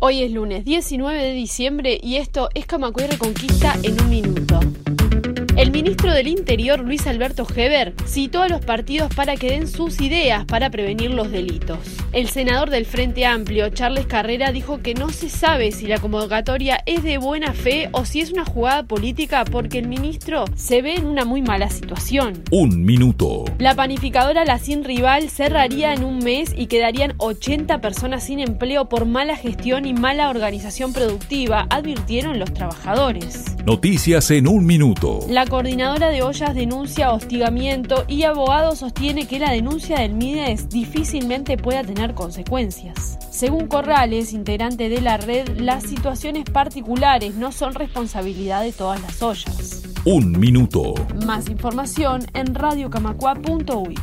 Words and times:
Hoy 0.00 0.22
es 0.22 0.30
lunes 0.30 0.64
19 0.64 1.20
de 1.20 1.32
diciembre 1.32 1.98
y 2.00 2.18
esto 2.18 2.50
es 2.54 2.66
Camacuay 2.66 3.08
Reconquista 3.08 3.74
en 3.82 4.00
un 4.00 4.08
minuto. 4.08 4.60
El 5.88 5.92
ministro 5.92 6.12
del 6.12 6.26
Interior, 6.26 6.80
Luis 6.80 7.06
Alberto 7.06 7.46
Heber, 7.56 7.94
citó 8.06 8.42
a 8.42 8.48
los 8.48 8.62
partidos 8.62 9.10
para 9.14 9.36
que 9.36 9.52
den 9.52 9.66
sus 9.66 10.02
ideas 10.02 10.44
para 10.44 10.68
prevenir 10.68 11.10
los 11.12 11.30
delitos. 11.30 11.78
El 12.12 12.28
senador 12.28 12.68
del 12.68 12.84
Frente 12.84 13.24
Amplio, 13.24 13.70
Charles 13.70 14.06
Carrera, 14.06 14.52
dijo 14.52 14.82
que 14.82 14.92
no 14.92 15.08
se 15.08 15.30
sabe 15.30 15.72
si 15.72 15.86
la 15.86 15.98
convocatoria 15.98 16.82
es 16.84 17.02
de 17.02 17.16
buena 17.16 17.54
fe 17.54 17.88
o 17.92 18.04
si 18.04 18.20
es 18.20 18.30
una 18.30 18.44
jugada 18.44 18.82
política 18.82 19.46
porque 19.46 19.78
el 19.78 19.88
ministro 19.88 20.44
se 20.56 20.82
ve 20.82 20.96
en 20.96 21.06
una 21.06 21.24
muy 21.24 21.40
mala 21.40 21.70
situación. 21.70 22.34
Un 22.50 22.84
minuto. 22.84 23.46
La 23.58 23.74
panificadora 23.74 24.44
La 24.44 24.58
Sin 24.58 24.84
Rival 24.84 25.30
cerraría 25.30 25.94
en 25.94 26.04
un 26.04 26.18
mes 26.18 26.52
y 26.54 26.66
quedarían 26.66 27.14
80 27.16 27.80
personas 27.80 28.24
sin 28.24 28.40
empleo 28.40 28.90
por 28.90 29.06
mala 29.06 29.36
gestión 29.36 29.86
y 29.86 29.94
mala 29.94 30.28
organización 30.28 30.92
productiva, 30.92 31.66
advirtieron 31.70 32.38
los 32.38 32.52
trabajadores. 32.52 33.57
Noticias 33.68 34.30
en 34.30 34.48
un 34.48 34.64
minuto. 34.64 35.20
La 35.28 35.44
coordinadora 35.44 36.08
de 36.08 36.22
ollas 36.22 36.54
denuncia 36.54 37.12
hostigamiento 37.12 38.06
y 38.08 38.22
abogado 38.22 38.74
sostiene 38.74 39.28
que 39.28 39.38
la 39.38 39.52
denuncia 39.52 39.98
del 40.00 40.14
MIDES 40.14 40.70
difícilmente 40.70 41.58
pueda 41.58 41.84
tener 41.84 42.14
consecuencias. 42.14 43.18
Según 43.30 43.66
Corrales, 43.66 44.32
integrante 44.32 44.88
de 44.88 45.02
la 45.02 45.18
red, 45.18 45.58
las 45.58 45.82
situaciones 45.82 46.44
particulares 46.44 47.34
no 47.34 47.52
son 47.52 47.74
responsabilidad 47.74 48.62
de 48.62 48.72
todas 48.72 49.02
las 49.02 49.22
ollas. 49.22 49.82
Un 50.06 50.32
minuto. 50.40 50.94
Más 51.26 51.50
información 51.50 52.24
en 52.32 52.54
radiocamacua.uy. 52.54 53.96